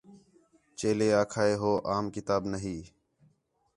[0.77, 2.77] چیلے آکھا ہِے ہو عام کتاب نا ہی